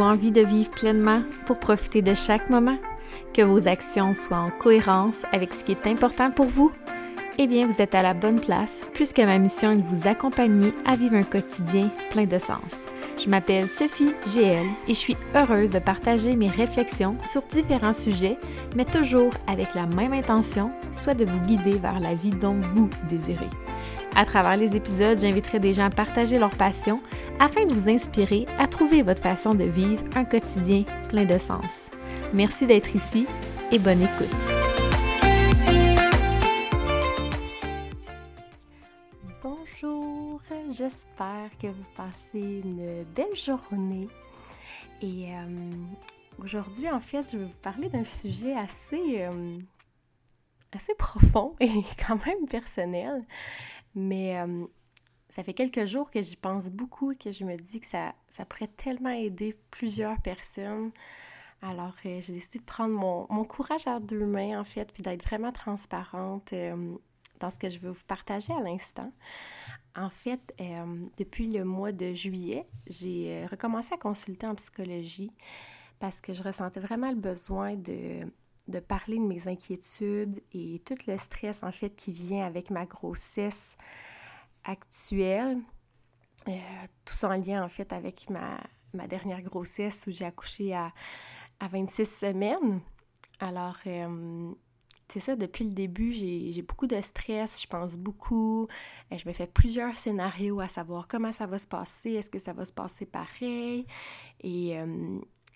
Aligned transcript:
Envie 0.00 0.32
de 0.32 0.40
vivre 0.40 0.70
pleinement 0.70 1.22
pour 1.46 1.58
profiter 1.58 2.00
de 2.00 2.14
chaque 2.14 2.48
moment? 2.48 2.78
Que 3.34 3.42
vos 3.42 3.68
actions 3.68 4.14
soient 4.14 4.38
en 4.38 4.50
cohérence 4.50 5.24
avec 5.32 5.52
ce 5.52 5.62
qui 5.62 5.72
est 5.72 5.86
important 5.86 6.30
pour 6.30 6.46
vous? 6.46 6.72
Eh 7.38 7.46
bien, 7.46 7.68
vous 7.68 7.80
êtes 7.80 7.94
à 7.94 8.02
la 8.02 8.14
bonne 8.14 8.40
place, 8.40 8.80
puisque 8.94 9.20
ma 9.20 9.38
mission 9.38 9.70
est 9.70 9.76
de 9.76 9.82
vous 9.82 10.08
accompagner 10.08 10.72
à 10.84 10.96
vivre 10.96 11.14
un 11.14 11.22
quotidien 11.22 11.90
plein 12.10 12.24
de 12.24 12.38
sens. 12.38 12.86
Je 13.22 13.28
m'appelle 13.28 13.68
Sophie 13.68 14.12
GL 14.34 14.64
et 14.88 14.94
je 14.94 14.98
suis 14.98 15.16
heureuse 15.34 15.70
de 15.70 15.78
partager 15.78 16.34
mes 16.34 16.48
réflexions 16.48 17.16
sur 17.22 17.42
différents 17.42 17.92
sujets, 17.92 18.38
mais 18.74 18.86
toujours 18.86 19.32
avec 19.46 19.74
la 19.74 19.86
même 19.86 20.14
intention, 20.14 20.72
soit 20.92 21.14
de 21.14 21.26
vous 21.26 21.40
guider 21.40 21.76
vers 21.78 22.00
la 22.00 22.14
vie 22.14 22.30
dont 22.30 22.58
vous 22.74 22.88
désirez. 23.08 23.50
À 24.16 24.24
travers 24.24 24.56
les 24.56 24.76
épisodes, 24.76 25.18
j'inviterai 25.18 25.60
des 25.60 25.72
gens 25.72 25.86
à 25.86 25.90
partager 25.90 26.38
leur 26.38 26.50
passion 26.50 27.00
afin 27.38 27.64
de 27.64 27.72
vous 27.72 27.88
inspirer 27.88 28.46
à 28.58 28.66
trouver 28.66 29.02
votre 29.02 29.22
façon 29.22 29.54
de 29.54 29.64
vivre 29.64 30.02
un 30.14 30.24
quotidien 30.24 30.84
plein 31.08 31.24
de 31.24 31.38
sens. 31.38 31.90
Merci 32.34 32.66
d'être 32.66 32.94
ici 32.94 33.26
et 33.72 33.78
bonne 33.78 34.02
écoute. 34.02 34.60
Bonjour, 39.42 40.40
j'espère 40.72 41.50
que 41.60 41.68
vous 41.68 41.86
passez 41.96 42.40
une 42.40 43.04
belle 43.14 43.34
journée. 43.34 44.08
Et 45.02 45.34
euh, 45.34 45.70
aujourd'hui, 46.42 46.90
en 46.90 47.00
fait, 47.00 47.30
je 47.32 47.38
vais 47.38 47.44
vous 47.44 47.50
parler 47.62 47.88
d'un 47.88 48.04
sujet 48.04 48.54
assez, 48.54 49.22
euh, 49.22 49.58
assez 50.72 50.94
profond 50.94 51.54
et 51.60 51.82
quand 52.06 52.24
même 52.26 52.46
personnel. 52.48 53.18
Mais 53.94 54.38
euh, 54.38 54.66
ça 55.28 55.42
fait 55.42 55.54
quelques 55.54 55.84
jours 55.84 56.10
que 56.10 56.22
j'y 56.22 56.36
pense 56.36 56.68
beaucoup 56.70 57.14
que 57.14 57.32
je 57.32 57.44
me 57.44 57.56
dis 57.56 57.80
que 57.80 57.86
ça, 57.86 58.14
ça 58.28 58.44
pourrait 58.44 58.70
tellement 58.76 59.10
aider 59.10 59.56
plusieurs 59.70 60.20
personnes. 60.22 60.90
Alors, 61.62 61.94
euh, 62.06 62.20
j'ai 62.20 62.32
décidé 62.32 62.58
de 62.58 62.64
prendre 62.64 62.94
mon, 62.94 63.44
courage 63.44 63.86
à 63.86 64.00
deux 64.00 64.24
mains, 64.24 64.60
en 64.60 64.64
fait, 64.64 64.90
puis 64.92 65.02
d'être 65.02 65.24
vraiment 65.24 65.52
transparente 65.52 66.52
euh, 66.52 66.96
dans 67.38 67.50
ce 67.50 67.58
que 67.58 67.68
je 67.68 67.78
veux 67.78 67.90
vous 67.90 68.04
partager 68.06 68.52
à 68.52 68.60
l'instant. 68.60 69.12
En 69.96 70.08
fait, 70.08 70.54
depuis 71.18 71.50
le 71.50 71.64
mois 71.64 71.90
de 71.90 72.12
juillet, 72.12 72.64
j'ai 72.86 73.44
recommencé 73.46 73.92
à 73.92 73.96
consulter 73.96 74.46
en 74.46 74.54
psychologie 74.54 75.32
parce 75.98 76.20
que 76.20 76.32
je 76.32 76.44
ressentais 76.44 76.78
vraiment 76.78 77.10
le 77.10 77.16
besoin 77.16 77.74
de, 77.74 78.24
de 78.68 78.80
parler 78.80 79.16
de 79.18 79.24
mes 79.24 79.48
inquiétudes 79.48 80.40
et 80.52 80.80
tout 80.84 80.96
le 81.06 81.16
stress 81.18 81.62
en 81.62 81.72
fait 81.72 81.90
qui 81.90 82.12
vient 82.12 82.46
avec 82.46 82.70
ma 82.70 82.86
grossesse 82.86 83.76
actuelle. 84.64 85.58
Euh, 86.48 86.52
tout 87.04 87.24
en 87.26 87.34
lien 87.34 87.62
en 87.62 87.68
fait 87.68 87.92
avec 87.92 88.30
ma, 88.30 88.58
dernière 89.08 89.42
grossesse 89.42 90.06
où 90.06 90.10
j'ai 90.10 90.24
accouché 90.24 90.74
à, 90.74 90.92
à, 91.58 91.68
26 91.68 92.06
semaines. 92.06 92.80
Alors, 93.40 93.76
euh, 93.86 94.50
c'est 95.08 95.20
ça, 95.20 95.36
depuis 95.36 95.64
le 95.64 95.72
début, 95.72 96.12
j'ai 96.12 96.62
beaucoup 96.62 96.86
de 96.86 97.00
stress, 97.00 97.60
je 97.60 97.66
pense 97.66 97.96
beaucoup. 97.96 98.68
Euh, 99.12 99.18
je 99.18 99.28
me 99.28 99.34
fais 99.34 99.46
plusieurs 99.46 99.96
scénarios 99.96 100.60
à 100.60 100.68
savoir 100.68 101.08
comment 101.08 101.32
ça 101.32 101.46
va 101.46 101.58
se 101.58 101.66
passer, 101.66 102.12
est-ce 102.12 102.30
que 102.30 102.38
ça 102.38 102.52
va 102.52 102.64
se 102.64 102.72
passer 102.72 103.06
pareil? 103.06 103.86
Et, 104.42 104.76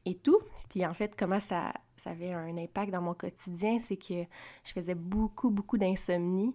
et 0.05 0.15
tout. 0.17 0.41
Puis 0.69 0.85
en 0.85 0.93
fait, 0.93 1.15
comment 1.17 1.41
ça, 1.41 1.73
ça 2.05 2.11
avait 2.11 2.35
un 2.35 2.59
impact 2.59 2.93
dans 2.93 3.01
mon 3.01 3.15
quotidien, 3.15 3.79
c'est 3.79 3.97
que 3.97 4.25
je 4.63 4.73
faisais 4.73 4.95
beaucoup, 4.95 5.51
beaucoup 5.51 5.79
d'insomnie. 5.79 6.55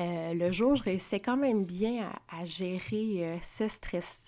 Euh, 0.00 0.34
le 0.34 0.50
jour, 0.52 0.76
je 0.76 0.82
réussissais 0.82 1.18
quand 1.18 1.38
même 1.38 1.64
bien 1.64 2.12
à, 2.28 2.44
gérer 2.44 3.24
euh, 3.24 3.38
ce 3.40 3.68
stress 3.68 4.26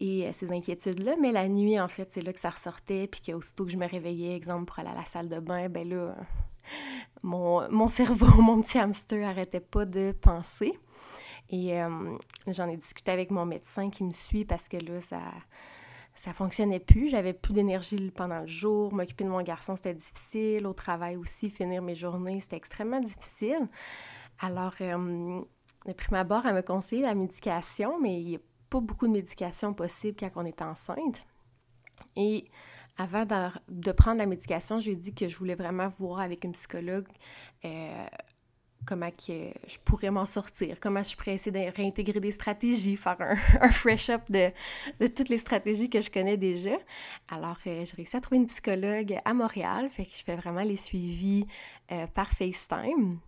et 0.00 0.26
euh, 0.26 0.32
ces 0.32 0.50
inquiétudes-là, 0.50 1.14
mais 1.20 1.30
la 1.30 1.48
nuit, 1.48 1.78
en 1.78 1.86
fait, 1.86 2.10
c'est 2.10 2.22
là 2.22 2.32
que 2.32 2.40
ça 2.40 2.50
ressortait, 2.50 3.06
puis 3.06 3.20
qu'aussitôt 3.20 3.64
que 3.64 3.70
je 3.70 3.76
me 3.76 3.86
réveillais, 3.86 4.34
exemple, 4.34 4.64
pour 4.64 4.80
aller 4.80 4.88
à 4.90 4.96
la 4.96 5.04
salle 5.04 5.28
de 5.28 5.38
bain, 5.38 5.68
ben 5.68 5.88
là, 5.88 6.16
mon, 7.22 7.70
mon 7.70 7.86
cerveau, 7.86 8.26
mon 8.42 8.60
petit 8.60 8.78
hamster 8.78 9.28
arrêtait 9.28 9.60
pas 9.60 9.84
de 9.84 10.12
penser. 10.20 10.76
Et 11.50 11.78
j'en 12.48 12.68
ai 12.68 12.76
discuté 12.76 13.12
avec 13.12 13.30
mon 13.30 13.46
médecin 13.46 13.88
qui 13.88 14.02
me 14.02 14.12
suit 14.12 14.44
parce 14.44 14.68
que 14.68 14.78
là, 14.78 15.00
ça 15.00 15.20
ça 16.16 16.32
fonctionnait 16.32 16.80
plus. 16.80 17.10
J'avais 17.10 17.34
plus 17.34 17.52
d'énergie 17.52 18.10
pendant 18.10 18.40
le 18.40 18.46
jour. 18.46 18.92
M'occuper 18.92 19.24
de 19.24 19.28
mon 19.28 19.42
garçon, 19.42 19.76
c'était 19.76 19.94
difficile. 19.94 20.66
Au 20.66 20.72
travail 20.72 21.16
aussi, 21.16 21.50
finir 21.50 21.82
mes 21.82 21.94
journées, 21.94 22.40
c'était 22.40 22.56
extrêmement 22.56 23.00
difficile. 23.00 23.68
Alors, 24.40 24.74
euh, 24.80 25.40
de 25.86 25.92
prime 25.92 26.16
abord, 26.16 26.46
elle 26.46 26.54
me 26.54 26.62
conseillé 26.62 27.02
la 27.02 27.14
médication, 27.14 28.00
mais 28.00 28.20
il 28.20 28.26
n'y 28.28 28.36
a 28.36 28.40
pas 28.70 28.80
beaucoup 28.80 29.06
de 29.06 29.12
médication 29.12 29.74
possible 29.74 30.16
quand 30.18 30.30
on 30.36 30.44
est 30.44 30.62
enceinte. 30.62 31.24
Et 32.16 32.46
avant 32.98 33.24
de, 33.68 33.92
prendre 33.92 34.18
la 34.18 34.26
médication, 34.26 34.78
je 34.78 34.86
lui 34.86 34.92
ai 34.92 34.96
dit 34.96 35.14
que 35.14 35.28
je 35.28 35.36
voulais 35.36 35.54
vraiment 35.54 35.88
voir 35.98 36.20
avec 36.20 36.44
une 36.44 36.52
psychologue 36.52 37.06
euh, 37.64 38.06
comment 38.86 39.10
que 39.10 39.50
je 39.66 39.78
pourrais 39.84 40.10
m'en 40.10 40.24
sortir, 40.24 40.78
comment 40.80 41.02
je 41.02 41.16
pourrais 41.16 41.34
essayer 41.34 41.50
de 41.50 41.76
réintégrer 41.76 42.20
des 42.20 42.30
stratégies, 42.30 42.96
faire 42.96 43.16
un, 43.20 43.68
fresh-up 43.70 44.22
de, 44.30 44.50
toutes 45.08 45.28
les 45.28 45.38
stratégies 45.38 45.90
que 45.90 46.00
je 46.00 46.08
connais 46.08 46.36
déjà. 46.36 46.76
Alors, 47.28 47.58
euh, 47.66 47.84
j'ai 47.84 47.96
réussi 47.96 48.16
à 48.16 48.20
trouver 48.20 48.38
une 48.38 48.46
psychologue 48.46 49.18
à 49.24 49.34
Montréal, 49.34 49.90
fait 49.90 50.04
que 50.04 50.12
je 50.16 50.22
fais 50.22 50.36
vraiment 50.36 50.62
les 50.62 50.76
suivis 50.76 51.46
euh, 51.90 52.06
par 52.06 52.30
FaceTime. 52.30 53.18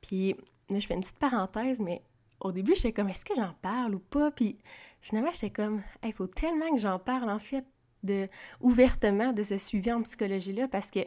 Puis, 0.00 0.34
là, 0.70 0.80
je 0.80 0.86
fais 0.86 0.94
une 0.94 1.00
petite 1.00 1.18
parenthèse, 1.18 1.80
mais 1.80 2.02
au 2.40 2.50
début, 2.50 2.74
j'étais 2.74 2.92
comme, 2.92 3.08
est-ce 3.08 3.24
que 3.24 3.34
j'en 3.36 3.54
parle 3.60 3.94
ou 3.94 4.00
pas? 4.00 4.30
Puis, 4.30 4.58
finalement, 5.00 5.30
j'étais 5.32 5.50
comme, 5.50 5.82
il 6.02 6.12
faut 6.14 6.26
tellement 6.26 6.70
que 6.74 6.80
j'en 6.80 6.98
parle, 6.98 7.28
en 7.30 7.38
fait, 7.38 7.66
de, 8.02 8.28
ouvertement 8.60 9.32
de 9.32 9.42
ce 9.42 9.58
suivi 9.58 9.92
en 9.92 10.02
psychologie-là, 10.02 10.68
parce 10.68 10.90
que, 10.90 11.00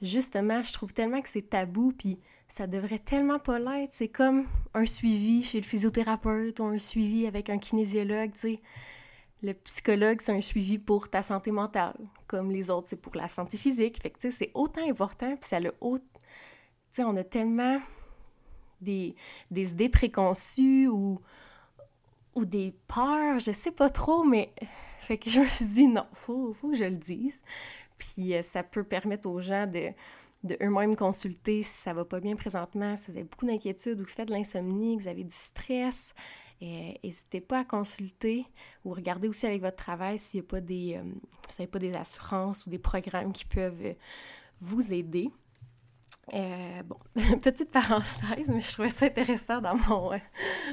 justement, 0.00 0.62
je 0.62 0.72
trouve 0.72 0.92
tellement 0.92 1.20
que 1.20 1.28
c'est 1.28 1.50
tabou, 1.50 1.92
puis 1.92 2.18
ça 2.48 2.66
devrait 2.66 2.98
tellement 2.98 3.38
pas 3.38 3.58
l'être. 3.58 3.92
C'est 3.92 4.08
comme 4.08 4.46
un 4.74 4.86
suivi 4.86 5.42
chez 5.42 5.58
le 5.58 5.64
physiothérapeute 5.64 6.60
ou 6.60 6.64
un 6.64 6.78
suivi 6.78 7.26
avec 7.26 7.50
un 7.50 7.58
kinésiologue, 7.58 8.32
tu 8.32 8.38
sais. 8.38 8.60
Le 9.42 9.52
psychologue, 9.52 10.22
c'est 10.22 10.32
un 10.32 10.40
suivi 10.40 10.78
pour 10.78 11.10
ta 11.10 11.22
santé 11.22 11.50
mentale, 11.50 11.96
comme 12.26 12.50
les 12.50 12.70
autres, 12.70 12.88
c'est 12.88 13.00
pour 13.00 13.14
la 13.14 13.28
santé 13.28 13.58
physique. 13.58 14.00
Fait 14.00 14.10
tu 14.10 14.16
sais, 14.20 14.30
c'est 14.30 14.50
autant 14.54 14.88
important, 14.88 15.36
puis 15.36 15.48
ça 15.48 15.60
le. 15.60 15.72
Tu 15.80 16.00
sais, 16.92 17.04
on 17.04 17.16
a 17.16 17.24
tellement 17.24 17.78
des, 18.80 19.14
des 19.50 19.72
idées 19.72 19.88
préconçues 19.88 20.88
ou, 20.88 21.20
ou 22.34 22.44
des 22.44 22.74
peurs, 22.86 23.38
je 23.40 23.52
sais 23.52 23.72
pas 23.72 23.90
trop, 23.90 24.24
mais... 24.24 24.52
Fait 25.00 25.18
que 25.18 25.28
je 25.28 25.40
me 25.40 25.46
suis 25.46 25.66
dit, 25.66 25.86
non, 25.86 26.06
faut, 26.14 26.54
faut 26.54 26.70
que 26.70 26.76
je 26.76 26.84
le 26.86 26.96
dise. 26.96 27.38
Puis 27.98 28.34
euh, 28.34 28.40
ça 28.40 28.62
peut 28.62 28.84
permettre 28.84 29.28
aux 29.28 29.42
gens 29.42 29.66
de 29.66 29.90
de 30.44 30.56
eux-mêmes 30.62 30.94
consulter 30.94 31.62
si 31.62 31.78
ça 31.78 31.92
va 31.92 32.04
pas 32.04 32.20
bien 32.20 32.36
présentement, 32.36 32.96
si 32.96 33.10
vous 33.10 33.16
avez 33.16 33.24
beaucoup 33.24 33.46
d'inquiétudes 33.46 34.00
ou 34.00 34.04
que 34.04 34.10
vous 34.10 34.14
faites 34.14 34.28
de 34.28 34.34
l'insomnie, 34.34 34.96
que 34.96 35.02
vous 35.02 35.08
avez 35.08 35.24
du 35.24 35.34
stress. 35.34 36.14
N'hésitez 36.60 37.40
pas 37.40 37.60
à 37.60 37.64
consulter 37.64 38.46
ou 38.84 38.92
regardez 38.92 39.28
aussi 39.28 39.46
avec 39.46 39.60
votre 39.60 39.76
travail 39.76 40.18
s'il 40.18 40.40
n'y 40.40 40.46
a 40.46 40.48
pas 40.48 40.60
des, 40.60 41.00
euh, 41.60 41.66
pas 41.66 41.78
des 41.78 41.92
assurances 41.94 42.66
ou 42.66 42.70
des 42.70 42.78
programmes 42.78 43.32
qui 43.32 43.44
peuvent 43.44 43.82
euh, 43.82 43.94
vous 44.60 44.92
aider. 44.92 45.30
Euh, 46.32 46.82
bon, 46.84 46.96
petite 47.42 47.70
parenthèse, 47.70 48.48
mais 48.48 48.60
je 48.60 48.72
trouvais 48.72 48.88
ça 48.88 49.06
intéressant 49.06 49.60
dans 49.60 49.76
mon 49.76 50.10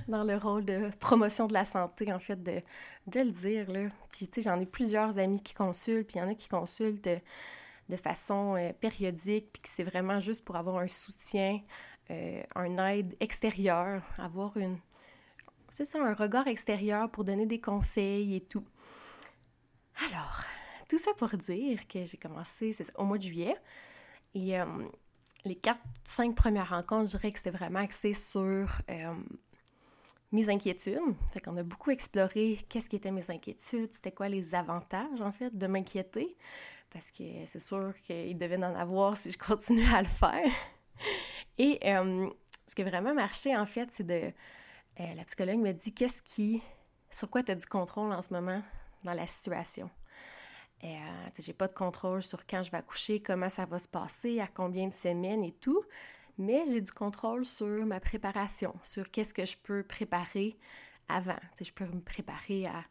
dans 0.07 0.23
le 0.23 0.37
rôle 0.37 0.63
de 0.63 0.89
promotion 0.99 1.47
de 1.47 1.53
la 1.53 1.65
santé, 1.65 2.13
en 2.13 2.19
fait, 2.19 2.41
de, 2.41 2.61
de 3.07 3.19
le 3.19 3.31
dire. 3.31 3.69
Là. 3.69 3.89
Puis, 4.11 4.29
tu 4.29 4.41
sais, 4.41 4.49
j'en 4.49 4.61
ai 4.61 4.65
plusieurs 4.65 5.17
amis 5.17 5.41
qui 5.41 5.53
consultent, 5.53 6.07
puis 6.07 6.17
il 6.17 6.19
y 6.19 6.21
en 6.21 6.29
a 6.29 6.35
qui 6.35 6.47
consultent 6.47 7.09
de 7.91 7.97
façon 7.97 8.55
euh, 8.55 8.71
périodique, 8.73 9.49
puis 9.51 9.61
que 9.61 9.69
c'est 9.69 9.83
vraiment 9.83 10.19
juste 10.19 10.45
pour 10.45 10.55
avoir 10.55 10.77
un 10.77 10.87
soutien, 10.87 11.61
euh, 12.09 12.41
un 12.55 12.77
aide 12.87 13.15
extérieure, 13.19 14.01
avoir 14.17 14.55
une... 14.57 14.77
C'est 15.69 15.85
ça, 15.85 15.99
un 16.03 16.13
regard 16.13 16.47
extérieur 16.47 17.09
pour 17.11 17.23
donner 17.23 17.45
des 17.45 17.59
conseils 17.59 18.35
et 18.35 18.41
tout. 18.41 18.65
Alors, 20.07 20.43
tout 20.89 20.97
ça 20.97 21.11
pour 21.17 21.29
dire 21.29 21.87
que 21.87 22.05
j'ai 22.05 22.17
commencé 22.17 22.75
au 22.97 23.03
mois 23.03 23.17
de 23.17 23.23
juillet. 23.23 23.55
Et 24.33 24.59
euh, 24.59 24.65
les 25.45 25.55
quatre, 25.55 25.81
cinq 26.03 26.35
premières 26.35 26.69
rencontres, 26.69 27.11
je 27.11 27.17
dirais 27.17 27.31
que 27.31 27.37
c'était 27.37 27.57
vraiment 27.57 27.79
axé 27.79 28.13
sur 28.13 28.67
mes 30.31 30.49
inquiétudes. 30.49 30.99
Fait 31.31 31.41
qu'on 31.41 31.57
a 31.57 31.63
beaucoup 31.63 31.91
exploré 31.91 32.57
qu'est-ce 32.69 32.89
qui 32.89 32.95
étaient 32.95 33.11
mes 33.11 33.29
inquiétudes, 33.29 33.91
c'était 33.91 34.11
quoi 34.11 34.29
les 34.29 34.55
avantages, 34.55 35.21
en 35.21 35.31
fait, 35.31 35.57
de 35.57 35.67
m'inquiéter 35.67 36.37
parce 36.91 37.11
que 37.11 37.23
c'est 37.45 37.59
sûr 37.59 37.93
qu'il 38.03 38.37
devait 38.37 38.57
en 38.57 38.75
avoir 38.75 39.17
si 39.17 39.31
je 39.31 39.37
continuais 39.37 39.93
à 39.93 40.01
le 40.01 40.07
faire. 40.07 40.51
Et 41.57 41.79
euh, 41.85 42.29
ce 42.67 42.75
qui 42.75 42.81
a 42.81 42.85
vraiment 42.85 43.13
marché, 43.13 43.55
en 43.55 43.65
fait, 43.65 43.89
c'est 43.91 44.05
de... 44.05 44.31
Euh, 44.99 45.13
la 45.15 45.23
psychologue 45.23 45.59
me 45.59 45.71
dit 45.71 45.93
qu'est-ce 45.93 46.21
qui... 46.21 46.61
Sur 47.09 47.29
quoi 47.29 47.43
tu 47.43 47.51
as 47.51 47.55
du 47.55 47.65
contrôle 47.65 48.11
en 48.13 48.21
ce 48.21 48.33
moment 48.33 48.61
dans 49.03 49.13
la 49.13 49.27
situation? 49.27 49.89
Euh, 50.83 50.87
j'ai 51.37 51.53
pas 51.53 51.67
de 51.67 51.73
contrôle 51.73 52.23
sur 52.23 52.45
quand 52.47 52.63
je 52.63 52.71
vais 52.71 52.77
accoucher, 52.77 53.21
comment 53.21 53.49
ça 53.49 53.65
va 53.65 53.79
se 53.79 53.87
passer, 53.87 54.39
à 54.39 54.47
combien 54.47 54.87
de 54.87 54.93
semaines 54.93 55.43
et 55.43 55.51
tout, 55.51 55.83
mais 56.37 56.63
j'ai 56.67 56.81
du 56.81 56.91
contrôle 56.91 57.45
sur 57.45 57.85
ma 57.85 57.99
préparation, 57.99 58.73
sur 58.81 59.09
qu'est-ce 59.11 59.33
que 59.33 59.45
je 59.45 59.57
peux 59.57 59.83
préparer 59.83 60.57
avant. 61.07 61.39
je 61.59 61.71
peux 61.71 61.85
me 61.85 62.01
préparer 62.01 62.63
à, 62.67 62.83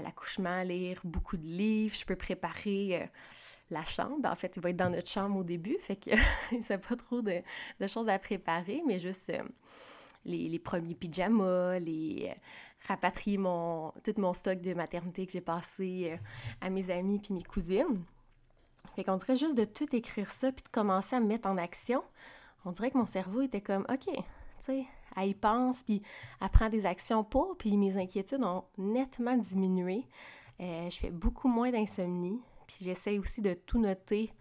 l'accouchement, 0.00 0.62
lire 0.62 1.00
beaucoup 1.04 1.36
de 1.36 1.46
livres, 1.46 1.94
je 1.94 2.04
peux 2.04 2.16
préparer 2.16 3.02
euh, 3.02 3.06
la 3.70 3.84
chambre. 3.84 4.28
En 4.28 4.34
fait, 4.34 4.56
il 4.56 4.62
va 4.62 4.70
être 4.70 4.76
dans 4.76 4.90
notre 4.90 5.08
chambre 5.08 5.38
au 5.38 5.44
début, 5.44 5.76
fait 5.80 5.96
que 5.96 6.10
n'y 6.52 6.64
a 6.70 6.78
pas 6.78 6.96
trop 6.96 7.22
de, 7.22 7.42
choses 7.86 8.08
à 8.08 8.18
préparer, 8.18 8.82
mais 8.86 8.98
juste 8.98 9.30
euh, 9.30 9.42
les, 10.24 10.58
premiers 10.58 10.94
pyjamas, 10.94 11.78
les 11.78 12.30
euh, 12.30 12.34
rapatrier 12.88 13.38
mon, 13.38 13.92
tout 14.04 14.14
mon 14.18 14.32
stock 14.34 14.60
de 14.60 14.74
maternité 14.74 15.26
que 15.26 15.32
j'ai 15.32 15.40
passé 15.40 16.18
à 16.60 16.70
mes 16.70 16.90
amis 16.90 17.18
puis 17.18 17.34
mes 17.34 17.44
cousines. 17.44 18.04
Fait 18.96 19.04
qu'on 19.04 19.16
dirait 19.16 19.36
juste 19.36 19.56
de 19.56 19.64
tout 19.64 19.94
écrire 19.94 20.30
ça 20.30 20.50
puis 20.50 20.64
de 20.64 20.68
commencer 20.68 21.16
à 21.16 21.20
me 21.20 21.26
mettre 21.26 21.48
en 21.48 21.56
action. 21.56 22.02
On 22.64 22.72
dirait 22.72 22.90
que 22.90 22.98
mon 22.98 23.06
cerveau 23.06 23.40
était 23.42 23.60
comme, 23.60 23.86
OK, 23.88 24.06
tu 24.06 24.22
sais, 24.58 24.86
elle 25.16 25.28
y 25.28 25.34
pense, 25.34 25.82
puis 25.84 26.02
elle 26.40 26.48
prend 26.48 26.68
des 26.68 26.86
actions 26.86 27.24
pour, 27.24 27.56
puis 27.56 27.76
mes 27.76 27.96
inquiétudes 27.96 28.44
ont 28.44 28.64
nettement 28.78 29.36
diminué. 29.36 30.06
Euh, 30.60 30.88
je 30.90 30.96
fais 30.96 31.10
beaucoup 31.10 31.48
moins 31.48 31.70
d'insomnie, 31.70 32.40
puis 32.66 32.78
j'essaie 32.82 33.18
aussi 33.18 33.40
de 33.40 33.54
tout 33.54 33.78
noter, 33.78 34.32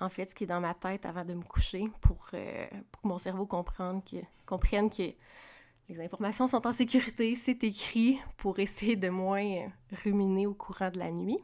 en 0.00 0.08
fait, 0.08 0.30
ce 0.30 0.34
qui 0.34 0.44
est 0.44 0.48
dans 0.48 0.60
ma 0.60 0.74
tête 0.74 1.06
avant 1.06 1.24
de 1.24 1.34
me 1.34 1.42
coucher 1.42 1.84
pour, 2.00 2.26
euh, 2.34 2.66
pour 2.90 3.02
que 3.02 3.08
mon 3.08 3.18
cerveau 3.18 3.46
comprenne 3.46 4.02
que, 4.02 4.16
comprenne 4.46 4.90
que 4.90 5.10
les 5.88 6.00
informations 6.00 6.46
sont 6.46 6.66
en 6.66 6.72
sécurité, 6.72 7.36
c'est 7.36 7.62
écrit 7.62 8.18
pour 8.36 8.58
essayer 8.58 8.96
de 8.96 9.08
moins 9.08 9.68
ruminer 10.04 10.46
au 10.46 10.54
courant 10.54 10.90
de 10.90 10.98
la 10.98 11.10
nuit. 11.10 11.38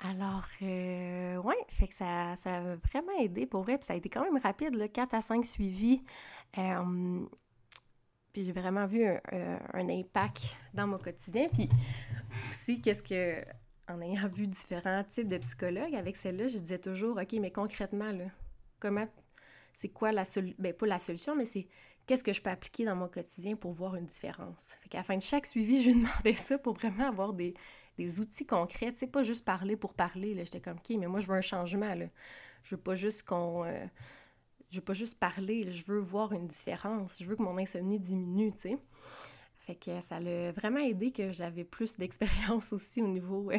Alors, 0.00 0.46
euh, 0.62 1.36
ouais, 1.38 1.56
fait 1.68 1.88
que 1.88 1.94
ça, 1.94 2.36
ça 2.36 2.58
a 2.58 2.76
vraiment 2.76 3.18
aidé 3.18 3.46
pour 3.46 3.62
vrai, 3.62 3.78
puis 3.78 3.86
ça 3.86 3.94
a 3.94 3.96
été 3.96 4.08
quand 4.08 4.22
même 4.22 4.40
rapide, 4.40 4.76
là, 4.76 4.86
4 4.86 5.14
à 5.14 5.20
5 5.20 5.44
suivis. 5.44 6.02
Euh, 6.56 7.26
j'ai 8.44 8.52
vraiment 8.52 8.86
vu 8.86 9.04
un, 9.04 9.88
impact 9.88 10.56
dans 10.74 10.86
mon 10.86 10.98
quotidien. 10.98 11.48
Puis 11.52 11.68
aussi, 12.50 12.80
qu'est-ce 12.80 13.02
que, 13.02 13.44
en 13.88 14.00
ayant 14.00 14.28
vu 14.28 14.46
différents 14.46 15.04
types 15.04 15.28
de 15.28 15.38
psychologues, 15.38 15.94
avec 15.94 16.16
celle-là, 16.16 16.46
je 16.46 16.58
disais 16.58 16.78
toujours, 16.78 17.16
OK, 17.16 17.32
mais 17.40 17.50
concrètement, 17.50 18.12
là, 18.12 18.26
comment, 18.80 19.08
c'est 19.74 19.88
quoi 19.88 20.12
la 20.12 20.24
solution, 20.24 20.56
ben 20.58 20.72
pas 20.72 20.86
la 20.86 20.98
solution, 20.98 21.36
mais 21.36 21.44
c'est 21.44 21.68
qu'est-ce 22.06 22.24
que 22.24 22.32
je 22.32 22.40
peux 22.40 22.50
appliquer 22.50 22.84
dans 22.84 22.96
mon 22.96 23.08
quotidien 23.08 23.56
pour 23.56 23.72
voir 23.72 23.94
une 23.94 24.06
différence? 24.06 24.76
Fait 24.82 24.88
qu'à 24.88 24.98
la 24.98 25.04
fin 25.04 25.16
de 25.16 25.22
chaque 25.22 25.46
suivi, 25.46 25.82
je 25.82 25.90
lui 25.90 26.02
demandais 26.02 26.34
ça 26.34 26.58
pour 26.58 26.74
vraiment 26.74 27.08
avoir 27.08 27.32
des, 27.32 27.54
des 27.96 28.20
outils 28.20 28.46
concrets, 28.46 28.92
tu 28.92 28.98
sais, 28.98 29.06
pas 29.06 29.22
juste 29.22 29.44
parler 29.44 29.76
pour 29.76 29.94
parler, 29.94 30.34
là. 30.34 30.44
J'étais 30.44 30.60
comme, 30.60 30.78
OK, 30.78 30.96
mais 30.98 31.06
moi, 31.06 31.20
je 31.20 31.26
veux 31.26 31.36
un 31.36 31.42
changement, 31.42 31.94
là. 31.94 32.06
Je 32.62 32.74
veux 32.74 32.80
pas 32.80 32.94
juste 32.94 33.22
qu'on... 33.22 33.64
Euh, 33.64 33.86
je 34.70 34.76
veux 34.76 34.84
pas 34.84 34.92
juste 34.92 35.18
parler, 35.18 35.72
je 35.72 35.84
veux 35.84 35.98
voir 35.98 36.32
une 36.32 36.46
différence. 36.46 37.18
Je 37.20 37.24
veux 37.24 37.36
que 37.36 37.42
mon 37.42 37.58
insomnie 37.58 37.98
diminue, 37.98 38.52
tu 38.52 38.60
sais. 38.60 38.78
Fait 39.56 39.74
que 39.74 40.00
ça 40.00 40.20
l'a 40.20 40.52
vraiment 40.52 40.80
aidé 40.80 41.10
que 41.10 41.32
j'avais 41.32 41.64
plus 41.64 41.96
d'expérience 41.96 42.72
aussi 42.74 43.02
au 43.02 43.08
niveau 43.08 43.50
euh, 43.50 43.58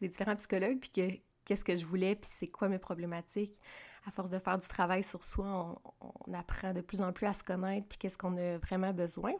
des 0.00 0.08
différents 0.08 0.36
psychologues, 0.36 0.80
puis 0.80 0.90
que 0.90 1.22
qu'est-ce 1.44 1.64
que 1.64 1.76
je 1.76 1.86
voulais, 1.86 2.14
puis 2.14 2.30
c'est 2.32 2.48
quoi 2.48 2.68
mes 2.68 2.78
problématiques. 2.78 3.58
À 4.06 4.10
force 4.10 4.30
de 4.30 4.38
faire 4.38 4.58
du 4.58 4.66
travail 4.66 5.04
sur 5.04 5.24
soi, 5.24 5.80
on, 6.00 6.34
apprend 6.34 6.72
de 6.72 6.80
plus 6.80 7.00
en 7.00 7.12
plus 7.12 7.26
à 7.26 7.34
se 7.34 7.44
connaître, 7.44 7.86
puis 7.88 7.98
qu'est-ce 7.98 8.18
qu'on 8.18 8.36
a 8.36 8.58
vraiment 8.58 8.92
besoin. 8.92 9.32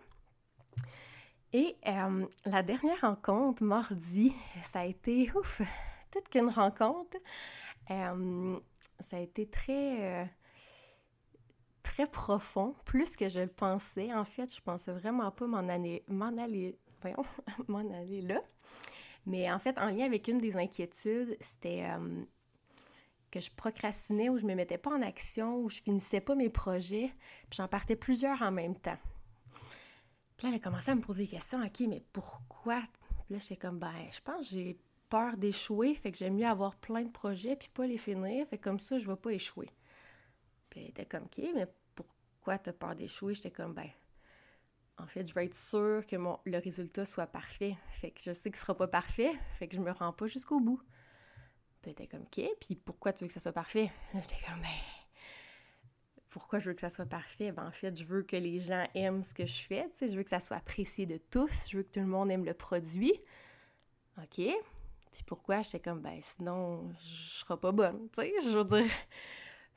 Et 1.52 1.76
euh, 1.86 2.26
la 2.44 2.62
dernière 2.62 3.00
rencontre, 3.00 3.62
mardi, 3.62 4.32
ça 4.62 4.80
a 4.80 4.84
été, 4.84 5.30
ouf, 5.34 5.62
toute 6.12 6.28
qu'une 6.28 6.48
rencontre. 6.48 7.16
Euh, 7.90 8.58
ça 9.00 9.16
a 9.16 9.20
été 9.20 9.48
très 9.48 10.30
très 11.92 12.06
profond, 12.06 12.74
plus 12.86 13.16
que 13.16 13.28
je 13.28 13.40
le 13.40 13.48
pensais. 13.48 14.14
En 14.14 14.24
fait, 14.24 14.54
je 14.54 14.62
pensais 14.62 14.92
vraiment 14.92 15.30
pas 15.30 15.46
m'en 15.46 15.68
aller, 15.68 16.02
m'en 16.08 16.34
aller, 16.38 16.78
voyons, 17.02 17.24
m'en 17.68 17.80
aller 17.92 18.22
là. 18.22 18.40
Mais 19.26 19.52
en 19.52 19.58
fait, 19.58 19.76
en 19.78 19.90
lien 19.90 20.06
avec 20.06 20.26
une 20.26 20.38
des 20.38 20.56
inquiétudes, 20.56 21.36
c'était 21.40 21.84
euh, 21.84 22.24
que 23.30 23.40
je 23.40 23.50
procrastinais 23.50 24.30
ou 24.30 24.38
je 24.38 24.46
me 24.46 24.54
mettais 24.54 24.78
pas 24.78 24.90
en 24.90 25.02
action 25.02 25.58
ou 25.58 25.68
je 25.68 25.82
finissais 25.82 26.22
pas 26.22 26.34
mes 26.34 26.48
projets, 26.48 27.12
puis 27.50 27.58
j'en 27.58 27.68
partais 27.68 27.94
plusieurs 27.94 28.40
en 28.40 28.52
même 28.52 28.76
temps. 28.76 28.98
Puis 30.38 30.46
là, 30.46 30.48
elle 30.48 30.54
a 30.54 30.58
commencé 30.60 30.90
à 30.90 30.94
me 30.94 31.02
poser 31.02 31.24
des 31.24 31.30
questions. 31.30 31.62
OK, 31.62 31.80
mais 31.80 32.02
pourquoi? 32.14 32.80
Puis 33.26 33.34
là, 33.34 33.38
j'étais 33.38 33.56
comme, 33.56 33.78
ben, 33.78 33.92
je 34.10 34.20
pense 34.22 34.48
que 34.48 34.54
j'ai 34.54 34.78
peur 35.10 35.36
d'échouer, 35.36 35.94
fait 35.94 36.10
que 36.10 36.16
j'aime 36.16 36.36
mieux 36.36 36.46
avoir 36.46 36.74
plein 36.74 37.02
de 37.02 37.10
projets 37.10 37.54
puis 37.54 37.68
pas 37.68 37.86
les 37.86 37.98
finir, 37.98 38.48
fait 38.48 38.56
comme 38.56 38.78
ça, 38.78 38.96
je 38.96 39.06
vais 39.06 39.16
pas 39.16 39.30
échouer. 39.30 39.68
Puis 40.70 40.80
elle 40.80 40.88
était 40.88 41.04
comme, 41.04 41.24
OK, 41.24 41.38
mais 41.54 41.66
pourquoi 42.42 42.58
tu 42.58 42.70
as 42.70 42.72
peur 42.72 42.96
d'échouer? 42.96 43.34
J'étais 43.34 43.52
comme, 43.52 43.72
ben, 43.72 43.88
en 44.98 45.06
fait, 45.06 45.28
je 45.28 45.32
veux 45.32 45.42
être 45.42 45.54
sûre 45.54 46.04
que 46.04 46.16
mon, 46.16 46.40
le 46.44 46.58
résultat 46.58 47.04
soit 47.04 47.28
parfait. 47.28 47.76
Fait 47.90 48.10
que 48.10 48.20
je 48.20 48.32
sais 48.32 48.50
qu'il 48.50 48.58
sera 48.58 48.76
pas 48.76 48.88
parfait, 48.88 49.30
fait 49.60 49.68
que 49.68 49.76
je 49.76 49.80
me 49.80 49.92
rends 49.92 50.12
pas 50.12 50.26
jusqu'au 50.26 50.58
bout. 50.58 50.82
Puis 51.82 51.94
comme, 52.08 52.22
OK, 52.22 52.44
puis 52.60 52.74
pourquoi 52.74 53.12
tu 53.12 53.22
veux 53.22 53.28
que 53.28 53.32
ça 53.32 53.38
soit 53.38 53.52
parfait? 53.52 53.92
J'étais 54.14 54.44
comme, 54.44 54.60
ben, 54.60 54.68
pourquoi 56.30 56.58
je 56.58 56.70
veux 56.70 56.74
que 56.74 56.80
ça 56.80 56.90
soit 56.90 57.06
parfait? 57.06 57.52
Ben, 57.52 57.64
en 57.64 57.70
fait, 57.70 57.96
je 57.96 58.04
veux 58.04 58.24
que 58.24 58.36
les 58.36 58.58
gens 58.58 58.88
aiment 58.96 59.22
ce 59.22 59.34
que 59.34 59.46
je 59.46 59.62
fais, 59.62 59.88
tu 59.90 59.98
sais, 59.98 60.08
je 60.08 60.16
veux 60.16 60.24
que 60.24 60.30
ça 60.30 60.40
soit 60.40 60.56
apprécié 60.56 61.06
de 61.06 61.18
tous, 61.18 61.68
je 61.70 61.76
veux 61.76 61.84
que 61.84 61.92
tout 61.92 62.00
le 62.00 62.06
monde 62.06 62.28
aime 62.32 62.44
le 62.44 62.54
produit. 62.54 63.14
OK. 64.18 64.34
Puis 65.12 65.22
pourquoi? 65.24 65.62
J'étais 65.62 65.78
comme, 65.78 66.00
ben, 66.00 66.18
sinon, 66.20 66.92
je 67.04 67.38
serai 67.38 67.56
pas 67.56 67.70
bonne, 67.70 68.08
tu 68.12 68.20
sais, 68.20 68.32
je 68.42 68.58
veux 68.58 68.64
dire 68.64 68.90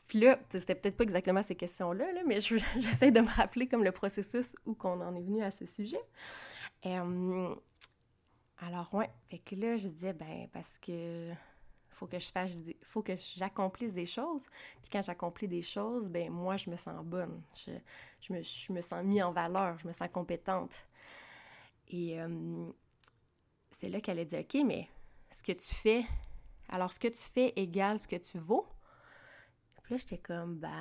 puis 0.07 0.19
là, 0.19 0.39
c'était 0.49 0.75
peut-être 0.75 0.97
pas 0.97 1.03
exactement 1.03 1.41
ces 1.41 1.55
questions-là, 1.55 2.05
mais 2.25 2.39
j'essaie 2.39 3.11
de 3.11 3.21
me 3.21 3.27
rappeler 3.27 3.67
comme 3.67 3.83
le 3.83 3.91
processus 3.91 4.55
où 4.65 4.73
qu'on 4.73 5.01
en 5.01 5.15
est 5.15 5.21
venu 5.21 5.43
à 5.43 5.51
ce 5.51 5.65
sujet. 5.65 6.01
alors, 6.83 7.59
ouais, 8.93 9.09
fait 9.29 9.39
que 9.39 9.55
là, 9.55 9.77
je 9.77 9.87
disais, 9.87 10.13
ben, 10.13 10.47
parce 10.53 10.77
que 10.79 11.31
faut 11.89 12.07
que 12.07 12.19
je 12.19 12.29
fasse, 12.29 12.57
faut 12.83 13.01
que 13.01 13.13
j'accomplisse 13.15 13.93
des 13.93 14.05
choses. 14.05 14.47
Puis 14.81 14.89
quand 14.91 15.01
j'accomplis 15.01 15.47
des 15.47 15.61
choses, 15.61 16.09
ben, 16.09 16.29
moi, 16.29 16.57
je 16.57 16.69
me 16.69 16.75
sens 16.75 17.03
bonne. 17.05 17.41
Je, 17.55 17.71
je, 18.19 18.33
me, 18.33 18.41
je 18.41 18.73
me, 18.73 18.81
sens 18.81 19.03
mis 19.03 19.23
en 19.23 19.31
valeur, 19.31 19.77
je 19.79 19.87
me 19.87 19.93
sens 19.93 20.09
compétente. 20.11 20.73
Et 21.87 22.17
c'est 23.71 23.89
là 23.89 23.99
qu'elle 23.99 24.19
a 24.19 24.25
dit, 24.25 24.37
OK, 24.37 24.57
mais 24.65 24.87
ce 25.31 25.43
que 25.43 25.51
tu 25.51 25.73
fais, 25.73 26.05
alors 26.69 26.93
ce 26.93 26.99
que 26.99 27.07
tu 27.07 27.21
fais 27.21 27.53
égale 27.55 27.99
ce 27.99 28.07
que 28.07 28.15
tu 28.15 28.37
vaux. 28.37 28.65
Puis 29.85 29.93
là, 29.93 29.97
j'étais 29.99 30.17
comme, 30.17 30.55
ben, 30.55 30.71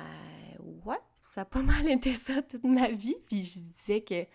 ouais, 0.83 0.97
ça 1.23 1.41
a 1.41 1.45
pas 1.45 1.61
mal 1.61 1.87
été 1.87 2.11
ça 2.11 2.41
toute 2.41 2.63
ma 2.63 2.89
vie. 2.89 3.15
Puis 3.27 3.45
je 3.45 3.59
disais 3.59 4.01
que 4.01 4.25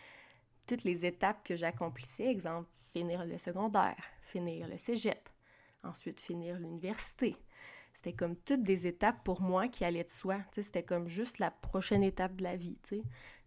toutes 0.69 0.85
les 0.85 1.05
étapes 1.05 1.43
que 1.45 1.57
j'accomplissais, 1.57 2.27
exemple, 2.27 2.69
finir 2.93 3.25
le 3.25 3.37
secondaire, 3.37 4.00
finir 4.23 4.69
le 4.69 4.79
cégep, 4.79 5.29
ensuite 5.83 6.21
finir 6.21 6.57
l'université. 6.61 7.35
C'était 7.95 8.12
comme 8.12 8.37
toutes 8.37 8.62
des 8.62 8.87
étapes 8.87 9.25
pour 9.25 9.43
moi 9.43 9.67
qui 9.67 9.85
allaient 9.85 10.05
de 10.05 10.09
soi. 10.09 10.39
C'était 10.53 10.85
comme 10.85 11.09
juste 11.09 11.41
la 11.41 11.50
prochaine 11.50 12.05
étape 12.05 12.37
de 12.37 12.45
la 12.45 12.57
vie. 12.57 12.79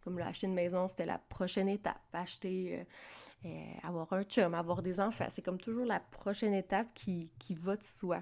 Comme 0.04 0.20
acheter 0.20 0.48
une 0.48 0.54
maison, 0.54 0.90
c'était 0.90 1.06
la 1.06 1.20
prochaine 1.20 1.70
étape. 1.70 2.02
Acheter, 2.12 2.80
euh, 2.80 2.84
euh, 3.46 3.74
avoir 3.82 4.12
un 4.12 4.24
chum, 4.24 4.54
avoir 4.54 4.82
des 4.82 5.00
enfants. 5.00 5.28
C'est 5.30 5.42
comme 5.42 5.58
toujours 5.58 5.86
la 5.86 6.02
prochaine 6.02 6.54
étape 6.54 6.94
qui, 6.94 7.32
qui 7.40 7.56
va 7.56 7.78
de 7.78 7.84
soi. 7.84 8.22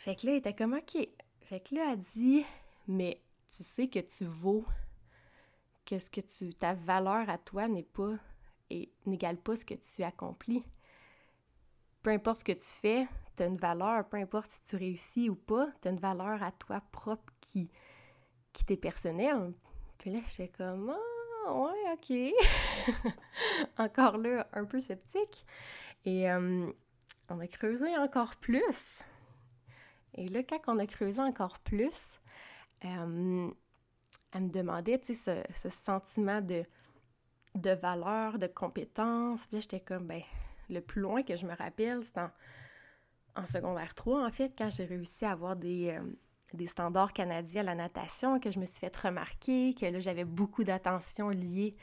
Fait 0.00 0.14
que 0.14 0.24
là, 0.24 0.32
il 0.32 0.36
était 0.38 0.54
comme 0.54 0.72
OK. 0.72 0.96
Fait 1.42 1.60
que 1.60 1.74
là, 1.74 1.90
elle 1.92 1.98
dit 1.98 2.42
Mais 2.88 3.20
tu 3.54 3.62
sais 3.62 3.86
que 3.86 3.98
tu 3.98 4.24
vaux, 4.24 4.64
que 5.84 5.98
ce 5.98 6.08
que 6.08 6.22
tu. 6.22 6.54
ta 6.54 6.72
valeur 6.72 7.28
à 7.28 7.36
toi 7.36 7.68
n'est 7.68 7.82
pas. 7.82 8.14
et 8.70 8.90
n'égale 9.04 9.36
pas 9.36 9.56
ce 9.56 9.64
que 9.66 9.74
tu 9.74 10.02
accomplis. 10.02 10.64
Peu 12.02 12.08
importe 12.12 12.38
ce 12.38 12.44
que 12.44 12.52
tu 12.52 12.64
fais, 12.64 13.06
tu 13.36 13.42
as 13.42 13.46
une 13.46 13.58
valeur, 13.58 14.08
peu 14.08 14.16
importe 14.16 14.50
si 14.50 14.62
tu 14.62 14.76
réussis 14.76 15.28
ou 15.28 15.34
pas, 15.34 15.68
tu 15.82 15.88
as 15.88 15.90
une 15.90 16.00
valeur 16.00 16.42
à 16.42 16.50
toi 16.50 16.80
propre 16.92 17.30
qui, 17.42 17.70
qui 18.54 18.64
t'est 18.64 18.78
personnelle. 18.78 19.52
Puis 19.98 20.12
là, 20.12 20.20
j'étais 20.30 20.48
comme 20.48 20.96
Ah, 21.46 21.52
ouais, 21.52 21.92
OK. 21.92 23.12
encore 23.76 24.16
là, 24.16 24.48
un 24.54 24.64
peu 24.64 24.80
sceptique. 24.80 25.44
Et 26.06 26.30
euh, 26.30 26.72
on 27.28 27.38
a 27.38 27.46
creusé 27.46 27.94
encore 27.98 28.36
plus. 28.36 29.04
Et 30.14 30.28
là, 30.28 30.42
quand 30.42 30.60
on 30.66 30.78
a 30.78 30.86
creusé 30.86 31.20
encore 31.20 31.58
plus, 31.60 32.20
euh, 32.84 33.50
elle 34.32 34.42
me 34.42 34.50
demandait, 34.50 35.00
ce, 35.02 35.42
sentiment 35.70 36.40
de, 36.40 36.64
valeur, 37.54 38.38
de 38.38 38.46
compétence. 38.46 39.46
Puis 39.46 39.56
là, 39.56 39.60
j'étais 39.60 39.80
comme, 39.80 40.06
ben, 40.06 40.22
le 40.68 40.80
plus 40.80 41.00
loin 41.00 41.22
que 41.22 41.36
je 41.36 41.46
me 41.46 41.54
rappelle, 41.54 42.02
c'est 42.04 42.18
en, 42.18 43.46
secondaire 43.46 43.94
3, 43.94 44.26
en 44.26 44.30
fait, 44.30 44.52
quand 44.56 44.68
j'ai 44.70 44.84
réussi 44.84 45.24
à 45.24 45.32
avoir 45.32 45.56
des, 45.56 45.90
euh, 45.90 46.02
des 46.54 46.66
standards 46.66 47.12
canadiens 47.12 47.62
à 47.62 47.64
la 47.64 47.74
natation, 47.74 48.40
que 48.40 48.50
je 48.50 48.58
me 48.58 48.66
suis 48.66 48.80
fait 48.80 48.94
remarquer, 48.96 49.74
que 49.74 49.86
là, 49.86 49.98
j'avais 49.98 50.24
beaucoup 50.24 50.64
d'attention 50.64 51.30
liée 51.30 51.76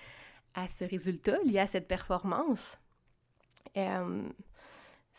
à 0.54 0.68
ce 0.68 0.84
résultat, 0.84 1.38
lié 1.44 1.60
à 1.60 1.68
cette 1.68 1.88
performance. 1.88 2.78
Euh, 3.78 4.28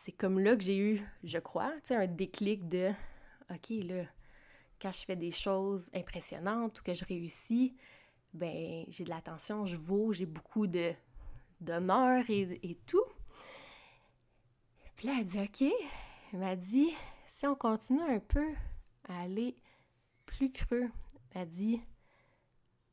c'est 0.00 0.12
comme 0.12 0.38
là 0.38 0.56
que 0.56 0.62
j'ai 0.62 0.78
eu, 0.78 1.00
je 1.24 1.38
crois, 1.38 1.72
un 1.90 2.06
déclic 2.06 2.68
de 2.68 2.92
OK, 3.50 3.70
là, 3.84 4.04
quand 4.80 4.92
je 4.92 5.04
fais 5.04 5.16
des 5.16 5.32
choses 5.32 5.90
impressionnantes 5.92 6.78
ou 6.78 6.84
que 6.84 6.94
je 6.94 7.04
réussis, 7.04 7.74
ben 8.32 8.84
j'ai 8.86 9.02
de 9.02 9.10
l'attention, 9.10 9.66
je 9.66 9.76
vaux, 9.76 10.12
j'ai 10.12 10.26
beaucoup 10.26 10.68
de 10.68 10.92
d'honneur 11.60 12.22
et, 12.28 12.78
tout. 12.86 13.02
Puis 14.94 15.08
là, 15.08 15.16
elle 15.18 15.26
dit 15.26 15.40
OK. 15.40 15.72
Elle 16.32 16.38
m'a 16.38 16.54
dit 16.54 16.90
si 17.26 17.48
on 17.48 17.56
continue 17.56 18.02
un 18.02 18.20
peu 18.20 18.54
à 19.08 19.22
aller 19.22 19.56
plus 20.26 20.52
creux, 20.52 20.88
elle 21.34 21.48
dit 21.48 21.80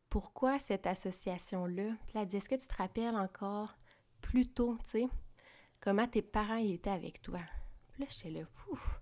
pourquoi 0.09 0.57
cette 0.57 0.87
association-là? 0.87 1.91
Puis 2.07 2.17
elle 2.17 2.25
dit 2.25 2.37
est-ce 2.37 2.49
que 2.49 2.55
tu 2.55 2.67
te 2.67 2.75
rappelles 2.75 3.15
encore 3.15 3.77
plus 4.21 4.47
tôt, 4.47 4.75
tu 4.85 5.01
sais, 5.01 5.07
comment 5.85 6.07
tes 6.07 6.23
parents 6.23 6.57
étaient 6.57 6.89
avec 6.89 7.21
toi? 7.21 7.39
Puis 7.91 8.01
là, 8.01 8.07
j'étais 8.09 8.31
là, 8.31 8.45
pouf! 8.55 8.99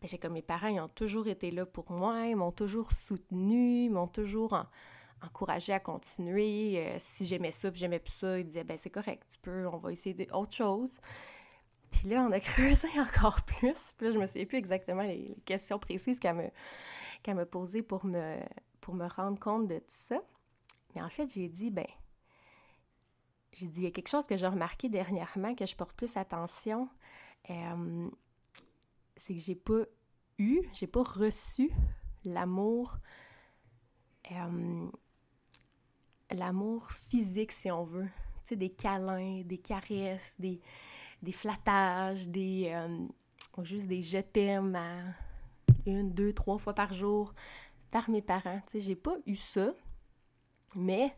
Ben, 0.00 0.08
j'ai 0.08 0.18
comme 0.18 0.34
mes 0.34 0.42
parents, 0.42 0.68
ils 0.68 0.80
ont 0.80 0.88
toujours 0.88 1.26
été 1.28 1.50
là 1.50 1.66
pour 1.66 1.90
moi, 1.90 2.26
ils 2.26 2.36
m'ont 2.36 2.52
toujours 2.52 2.92
soutenu, 2.92 3.86
ils 3.86 3.90
m'ont 3.90 4.06
toujours 4.06 4.66
encouragé 5.22 5.72
à 5.72 5.80
continuer. 5.80 6.86
Euh, 6.86 6.96
si 6.98 7.26
j'aimais 7.26 7.52
ça, 7.52 7.70
puis 7.70 7.80
j'aimais 7.80 7.98
plus 7.98 8.12
ça, 8.12 8.38
ils 8.38 8.44
disaient, 8.44 8.64
ben 8.64 8.76
c'est 8.76 8.90
correct, 8.90 9.26
tu 9.30 9.38
peux, 9.38 9.66
on 9.66 9.78
va 9.78 9.92
essayer 9.92 10.28
autre 10.32 10.54
chose. 10.54 11.00
Puis 11.90 12.08
là, 12.08 12.22
on 12.22 12.32
a 12.32 12.40
creusé 12.40 12.88
encore 12.98 13.42
plus. 13.42 13.94
Puis 13.96 14.06
là, 14.06 14.12
je 14.12 14.18
me 14.18 14.26
souviens 14.26 14.46
plus 14.46 14.58
exactement 14.58 15.02
les, 15.02 15.36
questions 15.46 15.78
précises 15.78 16.18
qu'elle 16.18 16.52
me, 17.28 17.44
posées 17.44 17.82
pour 17.82 18.04
me, 18.04 18.36
pour 18.82 18.94
me 18.94 19.06
rendre 19.06 19.38
compte 19.38 19.68
de 19.68 19.78
tout 19.78 19.84
ça. 19.88 20.20
Mais 20.94 21.02
en 21.02 21.08
fait, 21.08 21.28
j'ai 21.32 21.48
dit, 21.48 21.70
ben, 21.70 21.86
j'ai 23.52 23.66
dit, 23.66 23.80
il 23.80 23.84
y 23.84 23.86
a 23.86 23.90
quelque 23.90 24.08
chose 24.08 24.26
que 24.26 24.36
j'ai 24.36 24.46
remarqué 24.46 24.88
dernièrement, 24.88 25.54
que 25.54 25.66
je 25.66 25.74
porte 25.74 25.96
plus 25.96 26.16
attention. 26.16 26.88
Euh, 27.50 28.08
c'est 29.16 29.34
que 29.34 29.40
j'ai 29.40 29.54
pas 29.54 29.82
eu, 30.38 30.62
j'ai 30.72 30.86
pas 30.86 31.02
reçu 31.02 31.70
l'amour, 32.24 32.96
euh, 34.30 34.88
l'amour 36.30 36.90
physique, 36.92 37.52
si 37.52 37.70
on 37.70 37.84
veut. 37.84 38.08
Tu 38.44 38.50
sais, 38.50 38.56
des 38.56 38.70
câlins, 38.70 39.42
des 39.42 39.58
caresses, 39.58 40.34
des, 40.38 40.60
des 41.22 41.32
flattages, 41.32 42.28
des, 42.28 42.70
euh, 42.72 43.06
juste 43.64 43.86
des 43.86 44.00
je 44.00 44.18
t'aime 44.18 44.78
une, 45.86 46.12
deux, 46.12 46.32
trois 46.32 46.58
fois 46.58 46.74
par 46.74 46.92
jour 46.92 47.34
par 47.90 48.08
mes 48.08 48.22
parents. 48.22 48.60
Tu 48.66 48.72
sais, 48.72 48.80
j'ai 48.80 48.96
pas 48.96 49.16
eu 49.26 49.36
ça, 49.36 49.72
mais 50.76 51.14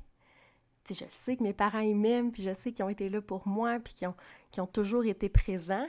je 0.89 1.05
sais 1.09 1.37
que 1.37 1.43
mes 1.43 1.53
parents 1.53 1.81
ils 1.81 1.97
m'aiment, 1.97 2.33
puis 2.33 2.43
je 2.43 2.53
sais 2.53 2.73
qu'ils 2.73 2.85
ont 2.85 2.89
été 2.89 3.09
là 3.09 3.21
pour 3.21 3.47
moi, 3.47 3.79
puis 3.81 3.95
qu'ils 3.95 4.09
ont, 4.09 4.17
ont 4.59 4.67
toujours 4.67 5.05
été 5.05 5.29
présents. 5.29 5.87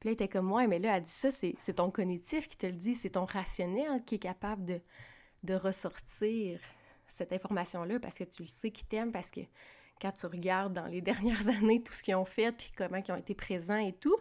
Puis 0.00 0.08
là, 0.08 0.10
il 0.10 0.14
était 0.14 0.28
comme, 0.28 0.46
moi, 0.46 0.66
mais 0.66 0.78
là, 0.78 0.96
elle 0.96 1.02
dit 1.02 1.10
ça, 1.10 1.30
c'est 1.30 1.74
ton 1.74 1.90
cognitif 1.90 2.48
qui 2.48 2.56
te 2.56 2.66
le 2.66 2.72
dit, 2.72 2.94
c'est 2.94 3.10
ton 3.10 3.24
rationnel 3.24 4.04
qui 4.04 4.16
est 4.16 4.20
capable 4.20 4.64
de, 4.64 4.80
de 5.42 5.54
ressortir 5.54 6.60
cette 7.08 7.32
information-là 7.32 7.98
parce 7.98 8.18
que 8.18 8.24
tu 8.24 8.42
le 8.42 8.48
sais 8.48 8.70
qu'ils 8.70 8.86
t'aiment, 8.86 9.12
parce 9.12 9.30
que 9.30 9.40
quand 10.00 10.12
tu 10.12 10.26
regardes 10.26 10.74
dans 10.74 10.86
les 10.86 11.00
dernières 11.02 11.48
années 11.48 11.82
tout 11.82 11.92
ce 11.92 12.02
qu'ils 12.02 12.14
ont 12.14 12.24
fait, 12.24 12.52
puis 12.52 12.70
comment 12.76 12.98
ils 13.04 13.12
ont 13.12 13.16
été 13.16 13.34
présents 13.34 13.78
et 13.78 13.92
tout, 13.92 14.16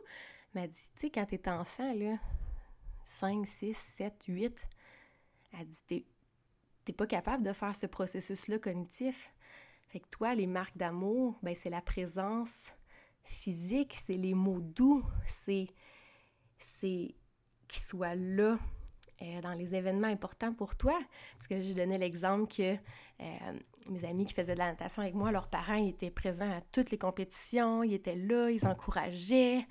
elle 0.56 0.70
dit, 0.70 0.90
tu 0.96 1.02
sais, 1.02 1.10
quand 1.12 1.26
t'es 1.26 1.48
enfant, 1.50 1.94
là, 1.94 2.18
5, 3.06 3.48
6, 3.48 3.78
7, 3.78 4.24
8, 4.28 4.60
elle 5.54 5.68
dit, 5.68 6.06
t'es 6.88 6.94
pas 6.94 7.06
capable 7.06 7.44
de 7.44 7.51
faire 7.51 7.75
ce 7.75 7.86
processus-là 7.86 8.60
cognitif. 8.60 9.34
Fait 9.89 10.00
que 10.00 10.08
toi, 10.10 10.34
les 10.34 10.48
marques 10.48 10.77
d'amour, 10.77 11.38
ben 11.44 11.53
c'est 11.53 11.70
la 11.70 11.82
présence 11.82 12.72
physique, 13.24 13.94
c'est 13.94 14.13
les 14.13 14.34
mots 14.34 14.62
doux, 14.62 15.03
c'est 15.25 15.67
c'est 16.60 17.13
qu'ils 17.67 17.84
soient 17.84 18.15
là 18.15 18.58
euh, 19.22 19.41
dans 19.41 19.53
les 19.53 19.75
événements 19.75 20.08
importants 20.08 20.53
pour 20.53 20.77
toi. 20.77 20.98
Parce 21.34 21.48
que 21.48 21.62
j'ai 21.62 21.74
donné 21.74 21.98
l'exemple 21.98 22.48
que 22.56 22.75
euh, 22.75 23.60
mes 23.89 24.06
amis 24.06 24.24
qui 24.24 24.34
faisaient 24.34 24.53
de 24.53 24.60
la 24.60 24.72
natation 24.72 25.01
avec 25.01 25.13
moi, 25.13 25.34
leurs 25.34 25.50
parents 25.50 25.86
étaient 25.86 26.10
présents 26.10 26.50
à 26.50 26.62
toutes 26.72 26.89
les 26.89 26.98
compétitions, 26.98 27.84
ils 27.84 27.96
étaient 27.96 28.15
là, 28.15 28.50
ils 28.50 28.65
encourageaient. 28.65 29.67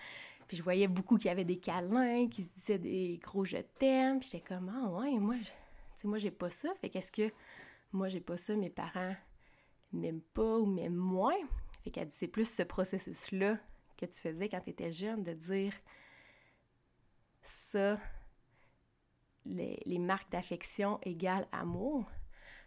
Puis 0.49 0.59
je 0.59 0.63
voyais 0.63 0.87
beaucoup 0.87 1.17
qui 1.17 1.31
avaient 1.31 1.45
des 1.45 1.59
câlins, 1.59 2.29
qui 2.29 2.43
se 2.43 2.51
disaient 2.59 2.79
des 2.79 3.19
gros 3.23 3.47
je 3.47 3.57
t'aime. 3.79 4.21
Puis 4.21 4.29
j'étais 4.33 4.47
comme, 4.47 4.69
ah 4.69 4.91
ouais, 4.91 5.19
moi, 5.19 5.37
tu 5.43 5.51
sais, 6.01 6.09
moi 6.09 6.19
j'ai 6.19 6.31
pas 6.31 6.51
ça. 6.51 6.75
Fait 6.81 6.91
qu'est-ce 6.91 7.13
que 7.13 7.33
moi 7.93 8.09
j'ai 8.09 8.21
pas 8.21 8.37
ça, 8.37 8.57
mes 8.57 8.71
parents 8.71 9.15
m'aiment 9.93 10.23
pas 10.35 10.59
ou 10.59 10.67
m'aiment 10.67 10.95
moins? 10.95 11.37
Fait 11.85 11.91
qu'elle 11.91 12.09
dit, 12.09 12.17
c'est 12.17 12.29
plus 12.29 12.49
ce 12.49 12.63
processus-là 12.63 13.59
que 13.97 14.07
tu 14.07 14.21
faisais 14.21 14.49
quand 14.49 14.61
tu 14.61 14.71
étais 14.71 14.93
jeune, 14.93 15.23
de 15.23 15.33
dire 15.33 15.73
ça, 17.43 17.99
les, 19.45 19.99
marques 19.99 20.31
d'affection 20.31 20.99
égale 21.03 21.47
amour. 21.53 22.11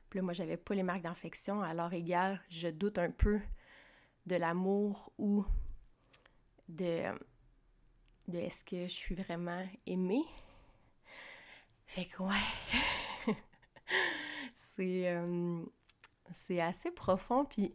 Puis 0.10 0.20
là, 0.20 0.24
moi, 0.24 0.34
j'avais 0.34 0.58
pas 0.58 0.74
les 0.74 0.84
marques 0.84 1.04
d'affection, 1.04 1.62
alors 1.62 1.94
égale, 1.94 2.42
je 2.50 2.70
doute 2.70 2.98
un 2.98 3.12
peu 3.12 3.40
de 4.26 4.36
l'amour 4.36 5.12
ou 5.18 5.46
de, 6.68 7.04
de 8.28 8.40
est-ce 8.40 8.64
que 8.64 8.84
je 8.84 8.94
suis 8.94 9.16
vraiment 9.16 9.68
aimée? 9.86 10.26
Fait 11.86 12.06
que 12.06 12.24
ouais, 12.24 12.36
c'est, 14.80 15.10
euh, 15.10 15.62
c'est 16.32 16.62
assez 16.62 16.92
profond, 16.92 17.46
puis 17.46 17.74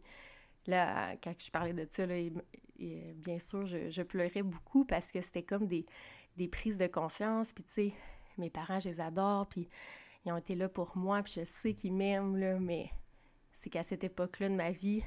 Là, 0.67 1.15
quand 1.17 1.33
je 1.37 1.51
parlais 1.51 1.73
de 1.73 1.85
ça, 1.89 2.05
bien 2.07 3.39
sûr, 3.39 3.65
je, 3.65 4.01
pleurais 4.01 4.41
beaucoup 4.41 4.85
parce 4.85 5.11
que 5.11 5.21
c'était 5.21 5.43
comme 5.43 5.67
des, 5.67 5.85
prises 6.47 6.77
de 6.77 6.87
conscience. 6.87 7.53
Puis, 7.53 7.63
tu 7.63 7.73
sais, 7.73 7.93
mes 8.37 8.49
parents, 8.49 8.79
je 8.79 8.89
les 8.89 8.99
adore, 8.99 9.47
puis 9.47 9.67
ils 10.25 10.31
ont 10.31 10.37
été 10.37 10.55
là 10.55 10.67
pour 10.67 10.97
moi, 10.97 11.21
puis 11.21 11.33
je 11.37 11.45
sais 11.45 11.73
qu'ils 11.73 11.93
m'aiment, 11.93 12.59
mais 12.59 12.89
c'est 13.53 13.69
qu'à 13.69 13.83
cette 13.83 14.03
époque-là 14.03 14.49
de 14.49 14.55
ma 14.55 14.71
vie, 14.71 15.03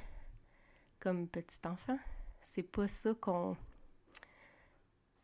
comme 1.01 1.29
petit 1.29 1.59
enfant, 1.65 1.99
c'est 2.45 2.63
pas 2.63 2.89
ça 2.89 3.15
qu'on... 3.15 3.57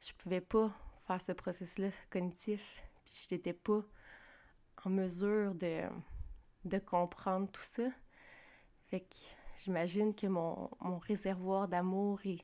Je 0.01 0.13
pouvais 0.19 0.41
pas 0.43 0.71
faire 1.07 1.21
ce 1.21 1.33
processus-là 1.33 1.89
cognitif, 2.11 2.83
puis 3.05 3.27
je 3.29 3.35
n'étais 3.35 3.55
pas 3.55 3.83
en 4.85 4.91
mesure 4.91 5.55
de, 5.55 5.89
de 6.65 6.79
comprendre 6.79 7.51
tout 7.51 7.63
ça. 7.63 7.89
Fait 8.89 9.01
que 9.01 9.17
J'imagine 9.59 10.15
que 10.15 10.27
mon, 10.27 10.69
réservoir 11.07 11.69
d'amour 11.69 12.21
et 12.25 12.39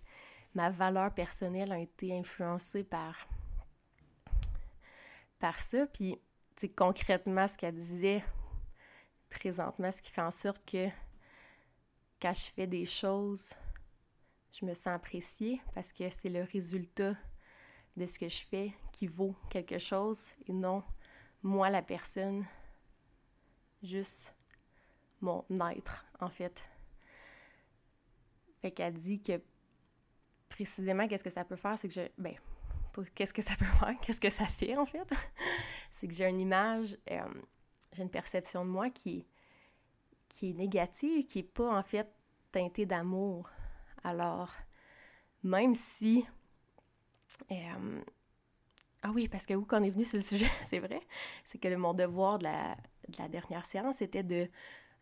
ma 0.54 0.70
valeur 0.70 1.12
personnelle 1.12 1.72
ont 1.72 1.82
été 1.82 2.16
influencés 2.16 2.84
par, 2.84 3.28
par 5.38 5.58
ça. 5.60 5.86
Puis, 5.86 6.18
tu 6.56 6.68
concrètement, 6.68 7.48
ce 7.48 7.56
qu'elle 7.56 7.74
disait 7.74 8.22
présentement, 9.28 9.90
ce 9.90 10.02
qui 10.02 10.12
fait 10.12 10.22
en 10.22 10.30
sorte 10.30 10.64
que 10.64 10.88
quand 12.20 12.34
je 12.34 12.50
fais 12.50 12.66
des 12.66 12.84
choses, 12.84 13.54
je 14.52 14.64
me 14.64 14.74
sens 14.74 14.88
appréciée 14.88 15.60
parce 15.74 15.92
que 15.92 16.10
c'est 16.10 16.28
le 16.28 16.42
résultat 16.42 17.14
de 17.96 18.06
ce 18.06 18.18
que 18.18 18.28
je 18.28 18.42
fais 18.44 18.72
qui 18.92 19.06
vaut 19.06 19.34
quelque 19.48 19.78
chose 19.78 20.34
et 20.46 20.52
non 20.52 20.82
moi 21.42 21.70
la 21.70 21.82
personne, 21.82 22.44
juste 23.82 24.34
mon 25.20 25.44
être 25.74 26.04
en 26.20 26.28
fait. 26.28 26.62
Fait 28.60 28.70
qu'elle 28.70 28.94
dit 28.94 29.22
que 29.22 29.40
précisément, 30.48 31.08
qu'est-ce 31.08 31.24
que 31.24 31.30
ça 31.30 31.44
peut 31.44 31.56
faire, 31.56 31.78
c'est 31.78 31.88
que 31.88 31.94
je. 31.94 32.02
Ben, 32.18 32.34
qu'est-ce 33.14 33.32
que 33.32 33.42
ça 33.42 33.56
peut 33.56 33.64
faire, 33.78 33.94
qu'est-ce 34.00 34.20
que 34.20 34.30
ça 34.30 34.46
fait 34.46 34.76
en 34.76 34.86
fait, 34.86 35.08
c'est 35.92 36.06
que 36.06 36.14
j'ai 36.14 36.28
une 36.28 36.40
image, 36.40 36.98
euh, 37.10 37.20
j'ai 37.92 38.02
une 38.02 38.10
perception 38.10 38.64
de 38.64 38.70
moi 38.70 38.90
qui, 38.90 39.26
est 40.42 40.52
négative, 40.52 41.24
qui 41.24 41.38
n'est 41.38 41.44
pas 41.44 41.78
en 41.78 41.82
fait 41.82 42.08
teintée 42.52 42.86
d'amour. 42.86 43.48
Alors, 44.04 44.52
même 45.42 45.74
si. 45.74 46.26
Euh, 47.50 48.02
ah 49.02 49.10
oui, 49.14 49.28
parce 49.28 49.46
que 49.46 49.54
où 49.54 49.64
qu'on 49.64 49.82
est 49.82 49.90
venu 49.90 50.04
sur 50.04 50.18
le 50.18 50.22
sujet, 50.22 50.50
c'est 50.62 50.78
vrai, 50.78 51.00
c'est 51.44 51.58
que 51.58 51.74
mon 51.74 51.94
devoir 51.94 52.38
de 52.38 52.44
la, 52.44 52.76
de 53.08 53.18
la 53.18 53.28
dernière 53.28 53.66
séance 53.66 54.02
était 54.02 54.22
de, 54.22 54.48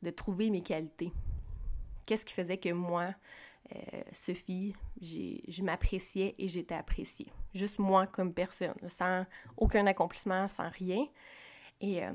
de 0.03 0.11
trouver 0.11 0.51
mes 0.51 0.63
qualités. 0.63 1.13
Qu'est-ce 2.07 2.25
qui 2.25 2.33
faisait 2.33 2.59
que 2.59 2.73
moi, 2.73 3.15
euh, 3.75 4.03
Sophie, 4.13 4.75
je 5.01 5.63
m'appréciais 5.63 6.35
et 6.39 6.49
j'étais 6.49 6.75
appréciée. 6.75 7.31
Juste 7.55 7.79
moi 7.79 8.07
comme 8.07 8.33
personne, 8.33 8.75
sans 8.87 9.27
aucun 9.57 9.87
accomplissement, 9.87 10.49
sans 10.49 10.71
rien. 10.71 11.07
Et 11.81 12.03
euh, 12.03 12.13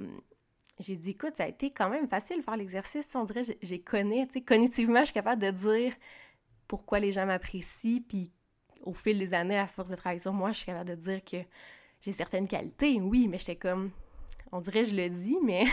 j'ai 0.80 0.96
dit, 0.96 1.12
écoute, 1.12 1.36
ça 1.36 1.44
a 1.44 1.48
été 1.48 1.72
quand 1.72 1.90
même 1.90 2.08
facile 2.08 2.38
de 2.38 2.42
faire 2.42 2.58
l'exercice. 2.58 3.08
On 3.14 3.24
dirait, 3.24 3.44
j'ai 3.62 3.82
connais, 3.82 4.26
tu 4.28 4.34
sais, 4.34 4.42
cognitivement, 4.42 5.02
je 5.02 5.06
suis 5.06 5.14
capable 5.14 5.42
de 5.42 5.52
dire 5.52 5.94
pourquoi 6.68 7.00
les 7.00 7.12
gens 7.12 7.26
m'apprécient. 7.26 8.02
Puis 8.08 8.32
au 8.84 8.94
fil 8.94 9.18
des 9.18 9.34
années, 9.34 9.58
à 9.58 9.68
force 9.68 9.90
de 9.90 9.96
travailler 9.96 10.20
sur 10.20 10.34
moi, 10.34 10.52
je 10.52 10.58
suis 10.58 10.66
capable 10.68 10.90
de 10.90 10.96
dire 10.96 11.24
que 11.24 11.38
j'ai 12.02 12.12
certaines 12.12 12.48
qualités, 12.48 13.00
oui, 13.02 13.28
mais 13.28 13.38
j'étais 13.38 13.56
comme, 13.56 13.92
on 14.52 14.60
dirait, 14.60 14.84
je 14.84 14.96
le 14.96 15.10
dis, 15.10 15.38
mais 15.44 15.66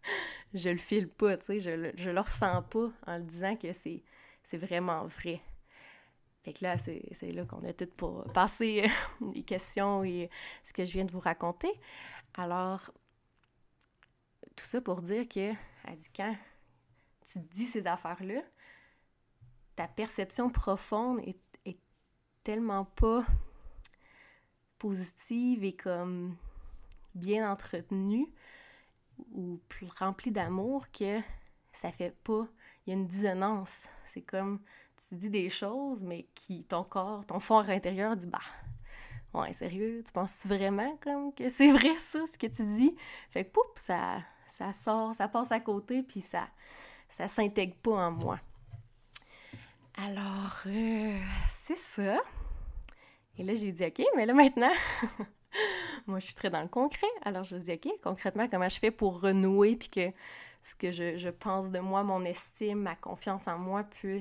je 0.54 0.68
le 0.68 0.76
file 0.78 1.08
pas, 1.08 1.36
tu 1.36 1.46
sais, 1.46 1.60
je, 1.60 1.92
je 1.94 2.10
le 2.10 2.20
ressens 2.20 2.62
pas 2.62 2.90
en 3.06 3.18
le 3.18 3.24
disant 3.24 3.56
que 3.56 3.72
c'est 3.72 4.02
c'est 4.48 4.56
vraiment 4.56 5.06
vrai. 5.06 5.42
Fait 6.42 6.54
que 6.54 6.64
là, 6.64 6.78
c'est 6.78 7.32
là 7.32 7.44
qu'on 7.44 7.62
a 7.64 7.72
tout 7.74 7.86
pour 7.96 8.24
passer 8.32 8.84
euh, 8.84 9.26
les 9.34 9.42
questions 9.42 10.04
et 10.04 10.30
ce 10.64 10.72
que 10.72 10.86
je 10.86 10.92
viens 10.92 11.04
de 11.04 11.12
vous 11.12 11.20
raconter. 11.20 11.70
Alors, 12.34 12.90
tout 14.56 14.64
ça 14.64 14.80
pour 14.80 15.02
dire 15.02 15.28
que, 15.28 15.52
elle 15.84 15.96
dit 15.96 16.10
quand, 16.16 16.34
tu 17.30 17.40
dis 17.40 17.66
ces 17.66 17.86
affaires-là, 17.86 18.40
ta 19.76 19.86
perception 19.86 20.48
profonde 20.48 21.20
est 21.26 21.38
tellement 22.48 22.86
pas 22.86 23.26
positive 24.78 25.64
et 25.64 25.74
comme 25.74 26.34
bien 27.14 27.52
entretenue 27.52 28.26
ou 29.34 29.60
remplie 29.98 30.30
d'amour 30.30 30.86
que 30.90 31.18
ça 31.72 31.92
fait 31.92 32.16
pas. 32.24 32.48
Il 32.86 32.90
y 32.90 32.96
a 32.96 32.98
une 32.98 33.06
dissonance. 33.06 33.88
C'est 34.02 34.22
comme 34.22 34.62
tu 34.96 35.16
dis 35.16 35.28
des 35.28 35.50
choses, 35.50 36.02
mais 36.02 36.26
qui 36.34 36.64
ton 36.64 36.84
corps, 36.84 37.26
ton 37.26 37.38
fort 37.38 37.68
intérieur 37.68 38.16
dit 38.16 38.26
bah 38.28 38.40
ouais, 39.34 39.52
sérieux, 39.52 40.02
tu 40.06 40.10
penses 40.10 40.46
vraiment 40.46 40.96
comme 41.02 41.34
que 41.34 41.50
c'est 41.50 41.70
vrai 41.70 41.98
ça, 41.98 42.26
ce 42.26 42.38
que 42.38 42.46
tu 42.46 42.64
dis? 42.64 42.96
Fait 43.28 43.44
que 43.44 43.50
poup, 43.50 43.74
ça, 43.76 44.22
ça 44.48 44.72
sort, 44.72 45.14
ça 45.14 45.28
passe 45.28 45.52
à 45.52 45.60
côté, 45.60 46.02
puis 46.02 46.22
ça, 46.22 46.48
ça 47.10 47.28
s'intègre 47.28 47.76
pas 47.76 48.06
en 48.06 48.10
moi. 48.10 48.40
Alors, 49.98 50.62
euh, 50.64 51.20
c'est 51.50 51.76
ça. 51.76 52.22
Et 53.38 53.44
là, 53.44 53.54
j'ai 53.54 53.70
dit, 53.72 53.84
OK, 53.84 54.02
mais 54.16 54.26
là 54.26 54.34
maintenant, 54.34 54.72
moi, 56.06 56.18
je 56.18 56.26
suis 56.26 56.34
très 56.34 56.50
dans 56.50 56.62
le 56.62 56.68
concret. 56.68 57.06
Alors, 57.24 57.44
je 57.44 57.56
dis, 57.56 57.72
OK, 57.72 57.88
concrètement, 58.02 58.48
comment 58.48 58.68
je 58.68 58.78
fais 58.78 58.90
pour 58.90 59.20
renouer, 59.20 59.76
puis 59.76 59.88
que 59.88 60.10
ce 60.62 60.74
que 60.74 60.90
je, 60.90 61.30
pense 61.30 61.70
de 61.70 61.78
moi, 61.78 62.02
mon 62.02 62.24
estime, 62.24 62.80
ma 62.80 62.96
confiance 62.96 63.46
en 63.46 63.58
moi 63.58 63.84
peut 64.02 64.20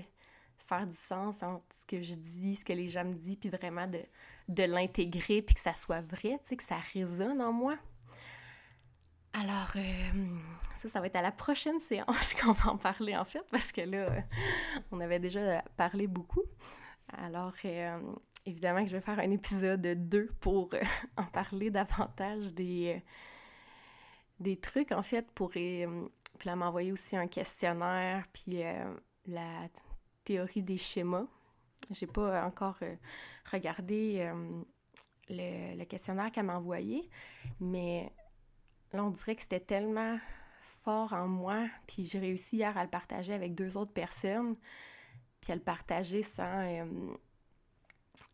faire 0.67 0.85
du 0.85 0.95
sens 0.95 1.41
entre 1.43 1.65
ce 1.73 1.85
que 1.85 2.01
je 2.01 2.13
dis, 2.13 2.55
ce 2.55 2.65
que 2.65 2.73
les 2.73 2.87
gens 2.87 3.05
me 3.05 3.13
disent, 3.13 3.37
puis 3.37 3.49
vraiment 3.49 3.87
de, 3.87 4.01
de 4.49 4.63
l'intégrer, 4.63 5.41
puis 5.41 5.55
que 5.55 5.61
ça 5.61 5.73
soit 5.73 6.01
vrai, 6.01 6.39
tu 6.43 6.49
sais, 6.49 6.57
que 6.57 6.63
ça 6.63 6.77
résonne 6.93 7.41
en 7.41 7.51
moi? 7.51 7.75
Alors, 9.33 9.71
euh, 9.75 10.39
ça, 10.75 10.89
ça 10.89 10.99
va 10.99 11.07
être 11.07 11.15
à 11.15 11.21
la 11.21 11.31
prochaine 11.31 11.79
séance 11.79 12.33
qu'on 12.41 12.51
va 12.53 12.71
en 12.71 12.77
parler, 12.77 13.15
en 13.15 13.25
fait, 13.25 13.43
parce 13.49 13.71
que 13.71 13.81
là, 13.81 14.23
on 14.91 14.99
avait 14.99 15.19
déjà 15.19 15.63
parlé 15.75 16.05
beaucoup. 16.07 16.43
Alors, 17.17 17.53
euh, 17.65 17.99
évidemment 18.47 18.83
que 18.83 18.89
je 18.89 18.95
vais 18.95 19.01
faire 19.01 19.19
un 19.19 19.29
épisode 19.29 19.81
2 19.81 20.27
pour 20.39 20.69
en 21.17 21.25
parler 21.25 21.69
davantage 21.69 22.53
des, 22.53 23.03
des 24.39 24.57
trucs, 24.57 24.91
en 24.91 25.03
fait, 25.03 25.29
pour... 25.31 25.49
puis 25.49 25.85
là, 26.45 26.55
m'envoyer 26.55 26.91
aussi 26.91 27.17
un 27.17 27.27
questionnaire, 27.27 28.25
puis 28.33 28.63
la 29.27 29.67
théorie 30.23 30.63
des 30.63 30.77
schémas. 30.77 31.25
J'ai 31.91 32.07
pas 32.07 32.45
encore 32.45 32.77
euh, 32.81 32.95
regardé 33.51 34.17
euh, 34.19 34.61
le, 35.29 35.83
questionnaire 35.85 36.31
qu'elle 36.31 36.45
m'a 36.45 36.57
envoyé, 36.57 37.09
mais 37.59 38.11
là, 38.93 39.03
on 39.03 39.11
dirait 39.11 39.35
que 39.35 39.41
c'était 39.41 39.59
tellement 39.59 40.17
fort 40.83 41.13
en 41.13 41.27
moi, 41.27 41.67
puis 41.85 42.05
j'ai 42.05 42.19
réussi 42.19 42.57
hier 42.57 42.77
à 42.77 42.83
le 42.83 42.89
partager 42.89 43.33
avec 43.33 43.55
deux 43.55 43.77
autres 43.77 43.93
personnes, 43.93 44.55
puis 45.41 45.51
à 45.51 45.55
le 45.55 45.61
partager 45.61 46.21
sans... 46.21 46.61
Euh, 46.63 46.85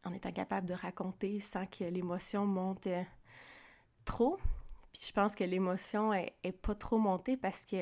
en 0.03 0.13
étant 0.13 0.31
capable 0.31 0.67
de 0.67 0.73
raconter 0.73 1.39
sans 1.39 1.65
que 1.65 1.83
l'émotion 1.83 2.45
monte 2.45 2.87
trop. 4.05 4.37
Puis 4.93 5.03
je 5.07 5.11
pense 5.11 5.35
que 5.35 5.43
l'émotion 5.43 6.13
est, 6.13 6.33
pas 6.61 6.75
trop 6.75 6.97
montée 6.97 7.35
parce 7.35 7.65
que 7.65 7.77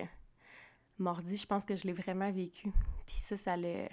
mordi, 0.98 1.38
je 1.38 1.46
pense 1.46 1.65
que 1.65 1.75
je 1.75 1.84
l'ai 1.86 1.93
vraiment 1.93 2.31
vécu. 2.31 2.72
Puis 3.05 3.15
ça, 3.15 3.38
ça 3.38 3.58
le, 3.58 3.88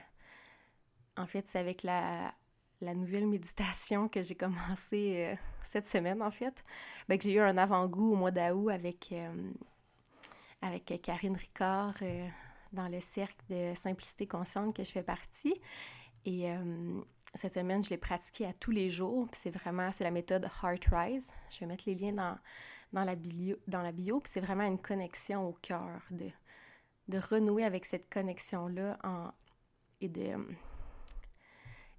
en 1.17 1.27
fait, 1.27 1.47
c'est 1.47 1.59
avec 1.59 1.83
la, 1.83 2.33
nouvelle 2.81 3.27
méditation 3.27 4.09
que 4.09 4.23
j'ai 4.23 4.37
commencé 4.37 5.15
euh, 5.17 5.35
cette 5.65 5.89
semaine, 5.89 6.23
en 6.23 6.31
fait, 6.31 6.65
ben, 7.09 7.19
que 7.19 7.25
j'ai 7.25 7.35
eu 7.35 7.41
un 7.41 7.59
avant-goût 7.59 8.13
au 8.13 8.17
mois 8.17 8.31
d'août 8.31 8.71
avec, 8.71 9.11
euh, 9.13 9.51
avec 10.63 11.01
Karine 11.03 11.37
Ricard 11.37 11.97
euh, 12.03 12.29
dans 12.73 12.89
le 12.89 13.01
cercle 13.01 13.45
de 13.51 13.75
simplicité 13.75 14.29
consciente 14.29 14.77
que 14.77 14.85
je 14.85 14.93
fais 14.93 15.03
partie. 15.03 15.55
Et 16.25 16.47
cette 17.35 17.55
semaine, 17.55 17.85
je 17.85 17.91
l'ai 17.91 17.99
pratiqué 17.99 18.47
à 18.47 18.53
tous 18.53 18.71
les 18.71 18.91
jours. 18.91 19.29
c'est 19.33 19.51
vraiment, 19.51 19.93
c'est 19.93 20.05
la 20.05 20.11
méthode 20.11 20.49
Heart 20.63 20.87
Rise. 20.91 21.31
Je 21.51 21.61
vais 21.61 21.67
mettre 21.67 21.85
les 21.87 21.95
liens 21.95 22.13
dans, 22.13 22.39
dans 22.93 23.05
la 23.05 23.15
bio. 23.15 23.57
Dans 23.67 23.83
la 23.83 23.93
bio 23.93 24.23
c'est 24.25 24.41
vraiment 24.41 24.65
une 24.65 24.79
connexion 24.79 25.49
au 25.49 25.53
cœur, 25.61 26.01
de, 26.11 26.31
de 27.09 27.19
renouer 27.19 27.65
avec 27.65 27.85
cette 27.85 28.09
connexion-là 28.13 28.99
et 30.01 30.09
de 30.09 30.35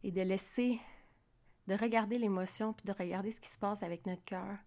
et 0.03 0.11
de 0.11 0.21
laisser, 0.21 0.79
de 1.67 1.75
regarder 1.75 2.17
l'émotion, 2.17 2.73
puis 2.73 2.85
de 2.85 2.93
regarder 2.97 3.31
ce 3.31 3.41
qui 3.41 3.49
se 3.49 3.59
passe 3.59 3.83
avec 3.83 4.05
notre 4.05 4.23
cœur, 4.23 4.57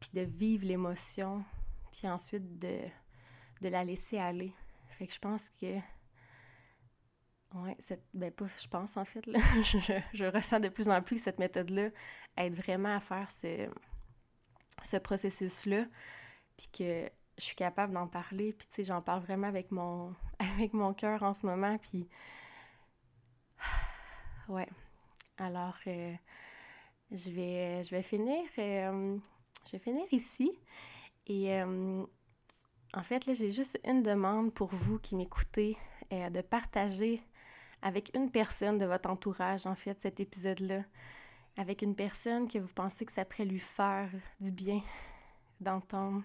puis 0.00 0.10
de 0.14 0.22
vivre 0.22 0.66
l'émotion, 0.66 1.44
puis 1.92 2.08
ensuite 2.08 2.58
de, 2.58 2.78
de 3.60 3.68
la 3.68 3.84
laisser 3.84 4.18
aller. 4.18 4.54
Fait 4.88 5.06
que 5.06 5.12
je 5.12 5.18
pense 5.18 5.50
que 5.50 5.78
Cette, 7.78 8.04
ben 8.14 8.32
je 8.38 8.68
pense 8.68 8.96
en 8.96 9.04
fait, 9.04 9.24
je, 9.64 10.00
je, 10.12 10.24
ressens 10.24 10.60
de 10.60 10.68
plus 10.68 10.88
en 10.88 11.02
plus 11.02 11.16
que 11.16 11.22
cette 11.22 11.38
méthode-là 11.38 11.90
aide 12.36 12.54
vraiment 12.54 12.94
à 12.94 13.00
faire 13.00 13.30
ce, 13.30 13.68
ce 14.82 14.96
processus-là, 14.96 15.84
puis 16.56 16.68
que 16.72 17.10
je 17.38 17.44
suis 17.44 17.56
capable 17.56 17.92
d'en 17.92 18.06
parler, 18.06 18.52
puis 18.52 18.66
tu 18.68 18.76
sais, 18.76 18.84
j'en 18.84 19.02
parle 19.02 19.22
vraiment 19.22 19.48
avec 19.48 19.70
mon, 19.70 20.14
avec 20.38 20.72
mon 20.72 20.94
cœur 20.94 21.22
en 21.22 21.32
ce 21.32 21.46
moment, 21.46 21.78
puis 21.78 22.08
ouais. 24.48 24.68
Alors, 25.38 25.76
euh, 25.86 26.14
je, 27.10 27.30
vais, 27.30 27.84
je 27.84 27.90
vais 27.90 28.02
finir, 28.02 28.42
euh, 28.58 29.18
je 29.66 29.72
vais 29.72 29.78
finir 29.78 30.06
ici. 30.12 30.50
Et 31.26 31.52
euh, 31.54 32.04
en 32.94 33.02
fait, 33.02 33.26
là, 33.26 33.34
j'ai 33.34 33.50
juste 33.50 33.78
une 33.84 34.02
demande 34.02 34.54
pour 34.54 34.68
vous 34.68 34.98
qui 34.98 35.14
m'écoutez, 35.14 35.76
de 36.10 36.40
partager 36.40 37.20
avec 37.86 38.10
une 38.16 38.32
personne 38.32 38.78
de 38.78 38.84
votre 38.84 39.08
entourage, 39.08 39.64
en 39.64 39.76
fait, 39.76 40.00
cet 40.00 40.18
épisode-là. 40.18 40.82
Avec 41.56 41.82
une 41.82 41.94
personne 41.94 42.48
que 42.48 42.58
vous 42.58 42.74
pensez 42.74 43.06
que 43.06 43.12
ça 43.12 43.24
pourrait 43.24 43.44
lui 43.44 43.60
faire 43.60 44.10
du 44.40 44.50
bien 44.50 44.82
d'entendre 45.60 46.24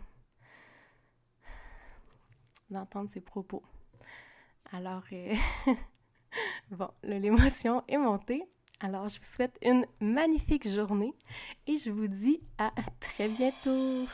ses 3.10 3.22
propos. 3.22 3.62
Alors, 4.74 5.04
Bon, 6.72 6.90
l'émotion 7.04 7.84
est 7.88 7.98
montée. 7.98 8.42
Alors, 8.80 9.08
je 9.08 9.18
vous 9.18 9.24
souhaite 9.24 9.60
une 9.62 9.86
magnifique 10.00 10.68
journée 10.68 11.14
et 11.68 11.78
je 11.78 11.92
vous 11.92 12.08
dis 12.08 12.42
à 12.58 12.72
très 13.00 13.28
bientôt. 13.28 14.08